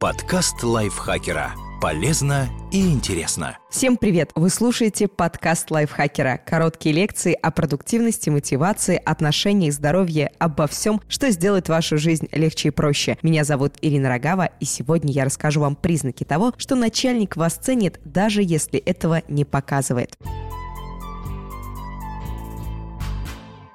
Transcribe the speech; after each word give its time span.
Подкаст 0.00 0.62
лайфхакера. 0.62 1.52
Полезно 1.78 2.48
и 2.72 2.90
интересно. 2.90 3.58
Всем 3.68 3.98
привет! 3.98 4.30
Вы 4.34 4.48
слушаете 4.48 5.08
подкаст 5.08 5.70
лайфхакера. 5.70 6.40
Короткие 6.46 6.94
лекции 6.94 7.34
о 7.34 7.50
продуктивности, 7.50 8.30
мотивации, 8.30 8.96
отношениях, 8.96 9.74
здоровье, 9.74 10.32
обо 10.38 10.66
всем, 10.68 11.02
что 11.06 11.30
сделает 11.30 11.68
вашу 11.68 11.98
жизнь 11.98 12.28
легче 12.32 12.68
и 12.68 12.70
проще. 12.70 13.18
Меня 13.20 13.44
зовут 13.44 13.74
Ирина 13.82 14.08
Рогава, 14.08 14.46
и 14.46 14.64
сегодня 14.64 15.12
я 15.12 15.26
расскажу 15.26 15.60
вам 15.60 15.76
признаки 15.76 16.24
того, 16.24 16.54
что 16.56 16.76
начальник 16.76 17.36
вас 17.36 17.56
ценит, 17.56 18.00
даже 18.02 18.42
если 18.42 18.78
этого 18.78 19.20
не 19.28 19.44
показывает. 19.44 20.16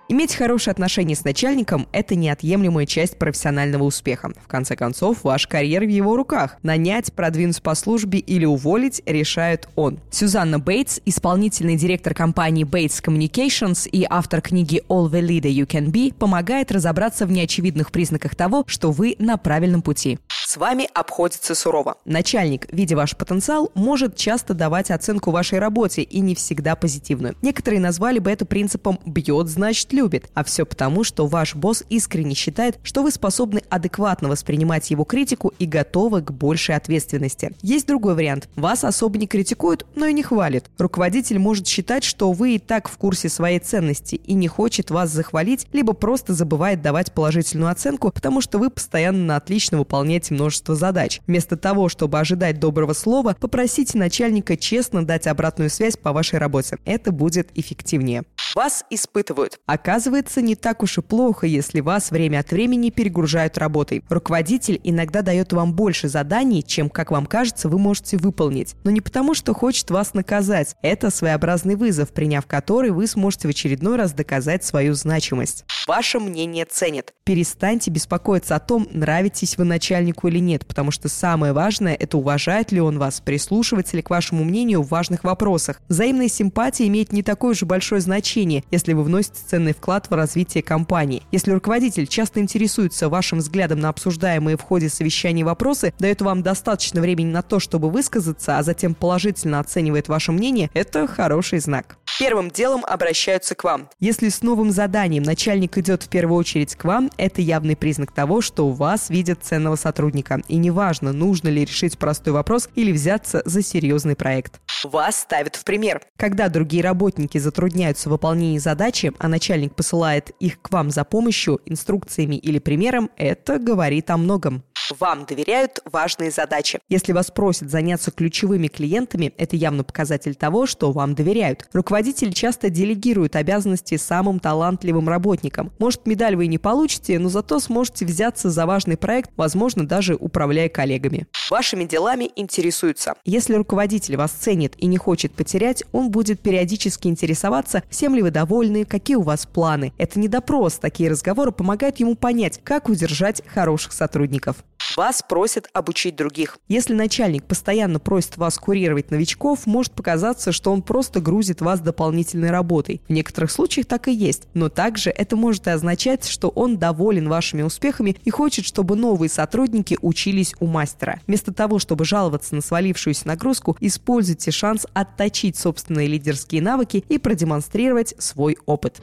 Иметь 0.08 0.36
хорошие 0.36 0.72
отношения 0.72 1.16
с 1.16 1.24
начальником– 1.24 1.88
это 1.92 2.14
неотъемлемая 2.14 2.86
часть 2.86 3.18
профессионального 3.18 3.84
успеха. 3.84 4.32
В 4.40 4.48
конце 4.48 4.76
концов, 4.76 5.24
ваш 5.24 5.48
карьера 5.48 5.84
в 5.84 5.90
его 5.90 6.16
руках. 6.16 6.58
Нанять, 6.62 7.12
продвинуть 7.12 7.60
по 7.64 7.74
службе 7.74 8.20
или 8.20 8.46
уволить 8.46 9.02
решает 9.08 9.68
он. 9.76 10.00
Сюзанна 10.12 10.60
Бейтс, 10.60 11.00
исполнительный 11.06 11.76
директор 11.76 12.14
компании 12.14 12.68
Bates 12.68 13.04
Communications 13.04 13.90
и 13.90 14.06
автор 14.08 14.42
книги 14.42 14.84
All 14.90 15.10
the 15.10 15.22
Leader 15.22 15.52
You 15.52 15.66
Can 15.66 15.88
Be, 15.88 16.14
помогает 16.14 16.72
разобраться 16.72 17.26
в 17.26 17.32
неочевидных 17.32 17.92
признаках 17.92 18.36
того, 18.36 18.64
что 18.68 18.92
вы 18.92 19.16
на 19.18 19.38
правильном 19.38 19.82
пути. 19.82 20.20
С 20.46 20.58
вами 20.58 20.88
обходится 20.94 21.56
сурово. 21.56 21.96
Начальник, 22.06 22.72
видя 22.72 22.96
ваш 22.96 23.18
потенциал, 23.18 23.72
может 23.74 24.16
часто 24.16 24.54
давать 24.54 24.92
оценку 24.92 25.32
вашей 25.32 25.58
работе 25.58 26.04
и 26.04 26.20
не 26.20 26.36
всегда 26.36 26.76
позитивную. 26.76 27.36
Некоторые 27.42 27.80
назвали 27.80 28.20
бы 28.20 28.30
это 28.30 28.46
принципом 28.46 29.00
«бьет, 29.04 29.48
значит 29.48 29.95
любит», 29.96 30.30
а 30.34 30.44
все 30.44 30.66
потому, 30.66 31.04
что 31.04 31.26
ваш 31.26 31.56
босс 31.56 31.84
искренне 31.90 32.36
считает, 32.36 32.78
что 32.84 33.02
вы 33.02 33.12
способны 33.12 33.64
адекватно 33.70 34.30
воспринимать 34.30 34.92
его 34.92 35.04
критику 35.04 35.54
и 35.58 35.66
готовы 35.66 36.22
к 36.22 36.32
большей 36.32 36.76
ответственности. 36.76 37.54
Есть 37.62 37.88
другой 37.88 38.16
вариант. 38.16 38.50
Вас 38.56 38.84
особо 38.84 39.18
не 39.18 39.28
критикуют, 39.28 39.86
но 39.96 40.06
и 40.06 40.14
не 40.14 40.24
хвалят. 40.24 40.70
Руководитель 40.78 41.40
может 41.40 41.68
считать, 41.68 42.04
что 42.04 42.32
вы 42.32 42.56
и 42.56 42.60
так 42.60 42.90
в 42.90 42.98
курсе 42.98 43.30
своей 43.30 43.60
ценности 43.60 44.16
и 44.16 44.34
не 44.34 44.48
хочет 44.48 44.92
вас 44.92 45.10
захвалить, 45.10 45.68
либо 45.74 45.94
просто 45.94 46.34
забывает 46.34 46.82
давать 46.82 47.14
положительную 47.14 47.72
оценку, 47.72 48.12
потому 48.12 48.42
что 48.42 48.60
вы 48.60 48.70
постоянно 48.70 49.36
отлично 49.36 49.78
выполняете 49.78 50.34
множество 50.34 50.76
задач. 50.76 51.22
Вместо 51.28 51.58
того, 51.58 51.90
чтобы 51.90 52.20
ожидать 52.20 52.60
доброго 52.60 52.94
слова, 52.94 53.36
попросите 53.40 53.98
начальника 53.98 54.58
честно 54.58 55.06
дать 55.06 55.28
обратную 55.28 55.70
связь 55.70 55.98
по 55.98 56.12
вашей 56.12 56.40
работе. 56.40 56.78
Это 56.86 57.12
будет 57.12 57.50
эффективнее. 57.56 58.24
Вас 58.56 58.86
испытывают. 58.90 59.60
Оказывается, 59.86 60.42
не 60.42 60.56
так 60.56 60.82
уж 60.82 60.98
и 60.98 61.02
плохо, 61.04 61.46
если 61.46 61.80
вас 61.80 62.10
время 62.10 62.40
от 62.40 62.50
времени 62.50 62.90
перегружают 62.90 63.60
работой. 63.60 64.04
Руководитель 64.10 64.82
иногда 64.84 65.22
дает 65.22 65.54
вам 65.54 65.76
больше 65.76 66.10
заданий, 66.10 66.64
чем, 66.64 66.90
как 66.90 67.12
вам 67.12 67.28
кажется, 67.28 67.70
вы 67.70 67.78
можете 67.78 68.18
выполнить. 68.18 68.74
Но 68.84 68.90
не 68.90 69.00
потому, 69.00 69.36
что 69.36 69.54
хочет 69.54 69.92
вас 69.92 70.16
наказать. 70.16 70.76
Это 70.82 71.12
своеобразный 71.12 71.76
вызов, 71.76 72.10
приняв 72.14 72.48
который 72.48 72.90
вы 72.90 73.06
сможете 73.06 73.48
в 73.48 73.52
очередной 73.52 73.96
раз 73.96 74.14
доказать 74.14 74.64
свою 74.64 74.96
значимость. 74.96 75.66
Ваше 75.86 76.20
мнение 76.20 76.66
ценят. 76.66 77.14
Перестаньте 77.24 77.92
беспокоиться 77.92 78.56
о 78.56 78.60
том, 78.60 78.88
нравитесь 78.92 79.56
вы 79.56 79.66
начальнику 79.66 80.28
или 80.30 80.40
нет, 80.40 80.66
потому 80.66 80.90
что 80.90 81.10
самое 81.10 81.54
важное– 81.54 81.94
это 82.00 82.18
уважает 82.18 82.72
ли 82.72 82.82
он 82.82 82.98
вас, 82.98 83.22
прислушивается 83.22 83.96
ли 83.96 84.02
к 84.02 84.10
вашему 84.10 84.44
мнению 84.44 84.82
в 84.82 84.88
важных 84.88 85.24
вопросах. 85.24 85.80
Взаимная 85.88 86.28
симпатия 86.28 86.88
имеет 86.88 87.14
не 87.14 87.22
такое 87.22 87.54
же 87.54 87.68
большое 87.68 88.02
значение, 88.02 88.64
если 88.72 88.94
вы 88.94 89.04
вносите 89.04 89.42
ценный 89.46 89.75
вклад 89.76 90.10
в 90.10 90.14
развитие 90.14 90.64
компании. 90.64 91.24
Если 91.32 91.52
руководитель 91.52 92.08
часто 92.08 92.40
интересуется 92.40 93.10
вашим 93.10 93.40
взглядом 93.40 93.80
на 93.80 93.90
обсуждаемые 93.90 94.58
в 94.58 94.62
ходе 94.62 94.90
совещаний 94.90 95.44
вопросы, 95.44 95.94
дает 96.00 96.22
вам 96.22 96.42
достаточно 96.42 97.02
времени 97.02 97.32
на 97.32 97.42
то, 97.42 97.60
чтобы 97.60 97.90
высказаться, 97.90 98.58
а 98.58 98.64
затем 98.64 98.96
положительно 98.96 99.60
оценивает 99.60 100.08
ваше 100.08 100.32
мнение, 100.32 100.70
это 100.74 101.08
хороший 101.08 101.60
знак. 101.60 101.98
Первым 102.18 102.50
делом 102.50 102.86
обращаются 102.86 103.56
к 103.56 103.64
вам. 103.66 103.90
Если 104.00 104.30
с 104.30 104.42
новым 104.42 104.72
заданием 104.72 105.24
начальник 105.24 105.78
идет 105.78 106.04
в 106.04 106.08
первую 106.08 106.38
очередь 106.40 106.76
к 106.76 106.86
вам, 106.86 107.12
это 107.18 107.42
явный 107.42 107.76
признак 107.76 108.14
того, 108.14 108.40
что 108.42 108.68
у 108.68 108.72
вас 108.72 109.10
видят 109.10 109.40
ценного 109.44 109.76
сотрудника. 109.76 110.42
И 110.48 110.56
неважно, 110.56 111.12
нужно 111.12 111.50
ли 111.50 111.66
решить 111.66 111.98
простой 111.98 112.34
вопрос 112.34 112.70
или 112.76 112.92
взяться 112.94 113.42
за 113.44 113.62
серьезный 113.62 114.16
проект. 114.16 114.62
Вас 114.86 115.20
ставят 115.20 115.56
в 115.56 115.64
пример. 115.64 116.02
Когда 116.18 116.48
другие 116.48 116.84
работники 116.84 117.38
затрудняются 117.38 118.10
в 118.10 118.12
выполнении 118.12 118.60
задачи, 118.60 119.12
а 119.18 119.28
начальник 119.28 119.76
посылает 119.76 120.30
их 120.40 120.62
к 120.62 120.72
вам 120.72 120.92
за 120.92 121.04
помощью, 121.04 121.60
инструкциями 121.66 122.36
или 122.36 122.60
примером, 122.60 123.10
это 123.18 123.58
говорит 123.58 124.10
о 124.10 124.18
многом. 124.18 124.64
Вам 124.92 125.26
доверяют 125.26 125.80
важные 125.86 126.30
задачи. 126.30 126.80
Если 126.90 127.12
вас 127.12 127.32
просят 127.32 127.72
заняться 127.72 128.12
ключевыми 128.12 128.68
клиентами, 128.68 129.34
это 129.38 129.56
явно 129.56 129.84
показатель 129.84 130.36
того, 130.36 130.68
что 130.68 130.92
вам 130.92 131.16
доверяют. 131.16 131.68
Руководитель 131.74 132.34
часто 132.34 132.70
делегирует 132.70 133.36
обязанности 133.36 133.98
самым 133.98 134.40
талантливым 134.40 135.10
работникам. 135.10 135.74
Может, 135.80 136.06
медаль 136.06 136.36
вы 136.36 136.46
и 136.46 136.50
не 136.50 136.60
получите, 136.60 137.18
но 137.18 137.30
зато 137.30 137.60
сможете 137.60 138.06
взяться 138.06 138.50
за 138.50 138.66
важный 138.66 138.98
проект, 138.98 139.32
возможно, 139.36 139.88
даже 139.88 140.16
управляя 140.16 140.70
коллегами. 140.70 141.28
Вашими 141.50 141.86
делами 141.86 142.30
интересуются. 142.36 143.16
Если 143.26 143.56
руководитель 143.56 144.18
вас 144.18 144.32
ценит 144.32 144.76
и 144.78 144.86
не 144.86 144.98
хочет 144.98 145.34
потерять, 145.34 145.84
он 145.92 146.12
будет 146.12 146.42
периодически 146.42 147.08
интересоваться, 147.08 147.84
всем 147.90 148.14
ли 148.14 148.22
вы 148.22 148.32
довольны, 148.32 148.86
какие 148.86 149.16
у 149.16 149.22
вас 149.22 149.46
планы. 149.46 149.94
Это 149.98 150.20
не 150.20 150.28
допрос, 150.28 150.76
такие 150.76 151.10
разговоры 151.10 151.52
помогают 151.52 152.00
ему 152.00 152.16
понять, 152.16 152.60
как 152.64 152.90
удержать 152.90 153.42
хороших 153.48 153.94
сотрудников. 153.94 154.58
Вас 154.96 155.22
просят 155.28 155.68
обучить 155.74 156.16
других. 156.16 156.58
Если 156.70 156.94
начальник 156.94 157.44
постоянно 157.44 158.00
просит 158.00 158.38
вас 158.38 158.58
курировать 158.58 159.12
новичков, 159.12 159.66
может 159.66 159.92
показаться, 159.92 160.54
что 160.54 160.72
он 160.72 160.82
просто 160.82 161.20
грузит 161.20 161.60
вас 161.60 161.82
дополнительной 161.82 162.50
работой. 162.50 163.02
В 163.08 163.12
некоторых 163.12 163.52
случаях 163.52 163.88
так 163.88 164.08
и 164.08 164.14
есть. 164.14 164.48
Но 164.54 164.70
также 164.70 165.10
это 165.10 165.36
может 165.36 165.68
и 165.68 165.72
означать, 165.72 166.26
что 166.26 166.48
он 166.48 166.78
доволен 166.78 167.28
вашими 167.28 167.62
успехами 167.62 168.16
и 168.24 168.30
хочет, 168.30 168.66
чтобы 168.66 168.96
новые 168.96 169.30
сотрудники 169.30 169.98
учились 170.02 170.56
у 170.62 170.68
мастера. 170.68 171.20
Вместо 171.28 171.54
того, 171.54 171.78
чтобы 171.80 172.06
жаловаться 172.06 172.56
на 172.56 172.62
свалившуюся 172.62 173.28
нагрузку, 173.28 173.76
используйте 173.82 174.52
шанс 174.52 174.88
отточить 174.94 175.58
собственные 175.58 176.08
лидерские 176.08 176.62
навыки 176.62 177.04
и 177.10 177.18
продемонстрировать 177.18 178.16
свой 178.18 178.58
опыт. 178.66 179.02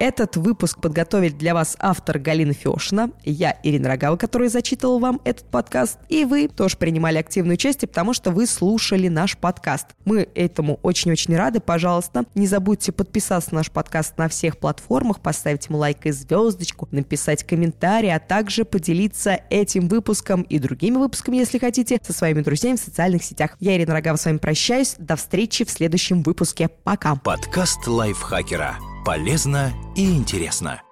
Этот 0.00 0.36
выпуск 0.36 0.80
подготовили 0.80 1.32
для 1.32 1.54
вас 1.54 1.76
автор 1.80 2.20
Галина 2.20 2.52
Фешина, 2.52 3.10
я 3.24 3.58
Ирина 3.64 3.88
Рогава, 3.88 4.16
которая 4.16 4.48
зачитывала 4.48 5.00
вам 5.00 5.20
этот 5.24 5.46
подкаст, 5.46 5.98
и 6.08 6.24
вы 6.24 6.46
тоже 6.46 6.76
принимали 6.76 7.18
активное 7.18 7.54
участие, 7.54 7.88
потому 7.88 8.14
что 8.14 8.30
вы 8.30 8.46
слушали 8.46 9.08
наш 9.08 9.36
подкаст. 9.36 9.88
Мы 10.04 10.28
этому 10.36 10.78
очень-очень 10.84 11.34
рады. 11.34 11.58
Пожалуйста, 11.58 12.26
не 12.36 12.46
забудьте 12.46 12.92
подписаться 12.92 13.50
на 13.52 13.58
наш 13.58 13.72
подкаст 13.72 14.16
на 14.18 14.28
всех 14.28 14.58
платформах, 14.58 15.18
поставить 15.18 15.66
ему 15.66 15.78
лайк 15.78 16.06
и 16.06 16.12
звездочку, 16.12 16.86
написать 16.92 17.42
комментарий, 17.42 18.14
а 18.14 18.20
также 18.20 18.64
поделиться 18.64 19.40
этим 19.50 19.88
выпуском 19.88 20.42
и 20.42 20.60
другими 20.60 20.96
выпусками, 20.96 21.38
если 21.38 21.58
хотите, 21.58 21.98
со 22.06 22.12
своими 22.12 22.42
друзьями 22.42 22.76
в 22.76 22.80
социальных 22.80 23.24
сетях. 23.24 23.56
Я 23.58 23.76
Ирина 23.76 23.94
Рогава 23.94 24.16
с 24.16 24.26
вами 24.26 24.38
прощаюсь. 24.38 24.94
До 24.98 25.16
встречи 25.16 25.64
в 25.64 25.70
следующем 25.70 26.22
выпуске. 26.22 26.68
Пока. 26.84 27.16
Подкаст 27.16 27.84
лайфхакера 27.88 28.76
полезно 29.08 29.72
и 29.96 30.14
интересно. 30.14 30.82